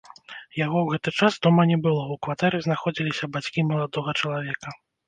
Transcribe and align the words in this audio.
Яго 0.59 0.77
ў 0.81 0.87
гэты 0.93 1.13
час 1.19 1.37
дома 1.45 1.67
не 1.73 1.77
было, 1.85 2.09
у 2.17 2.19
кватэры 2.25 2.65
знаходзіліся 2.69 3.33
бацькі 3.39 3.69
маладога 3.71 4.21
чалавека. 4.23 4.81